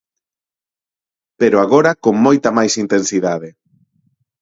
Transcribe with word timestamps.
Pero 1.39 1.57
agora 1.59 1.91
con 2.03 2.15
moita 2.25 2.49
máis 2.57 2.73
intensidade. 2.83 3.49